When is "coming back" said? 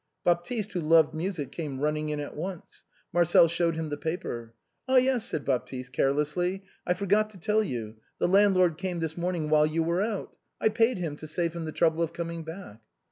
12.13-12.79